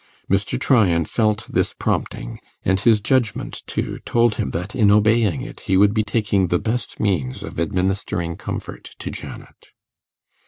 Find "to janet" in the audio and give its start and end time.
8.97-9.67